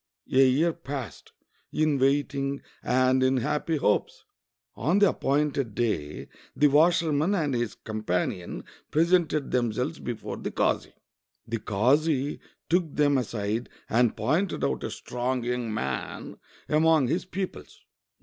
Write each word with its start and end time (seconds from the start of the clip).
A 0.33 0.37
year 0.49 0.73
passed 0.73 1.31
in 1.71 1.99
waiting 1.99 2.63
and 2.81 3.21
in 3.21 3.37
happy 3.37 3.77
hopes. 3.77 4.25
On 4.73 4.97
the 4.97 5.09
appointed 5.09 5.75
day 5.75 6.27
the 6.55 6.69
washerman 6.69 7.35
and 7.35 7.53
his 7.53 7.75
companion 7.75 8.63
presented 8.89 9.51
themselves 9.51 9.99
before 9.99 10.37
the 10.37 10.49
kazi. 10.49 10.95
The 11.47 11.59
kazi 11.59 12.39
took 12.67 12.95
them 12.95 13.15
aside 13.19 13.69
and 13.87 14.17
pointed 14.17 14.63
out 14.63 14.83
a 14.83 14.89
strong 14.89 15.43
young 15.43 15.71
man 15.71 16.37
among 16.67 17.07
his 17.07 17.25
pupils. 17.25 17.79